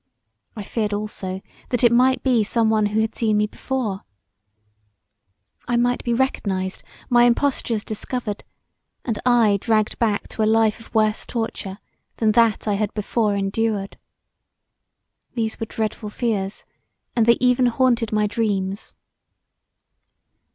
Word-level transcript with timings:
I 0.55 0.63
feared 0.63 0.93
also 0.95 1.41
that 1.69 1.83
it 1.83 1.91
might 1.91 2.23
be 2.23 2.43
some 2.43 2.71
one 2.71 2.87
who 2.87 3.01
had 3.01 3.13
seen 3.13 3.37
me 3.37 3.45
before: 3.45 4.01
I 5.67 5.77
might 5.77 6.03
be 6.03 6.11
recognized, 6.11 6.81
my 7.07 7.25
impostures 7.25 7.83
discovered 7.83 8.43
and 9.05 9.19
I 9.27 9.59
dragged 9.61 9.99
back 9.99 10.27
to 10.29 10.41
a 10.41 10.47
life 10.49 10.79
of 10.79 10.95
worse 10.95 11.23
torture 11.23 11.77
than 12.17 12.31
that 12.31 12.67
I 12.67 12.73
had 12.73 12.91
before 12.95 13.35
endured. 13.35 13.99
These 15.35 15.59
were 15.59 15.67
dreadful 15.67 16.09
fears 16.09 16.65
and 17.15 17.27
they 17.27 17.37
even 17.39 17.67
haunted 17.67 18.11
my 18.11 18.25
dreams. 18.25 18.95